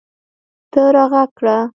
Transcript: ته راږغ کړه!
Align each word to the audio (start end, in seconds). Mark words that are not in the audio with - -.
ته 0.71 0.81
راږغ 0.93 1.15
کړه! 1.37 1.57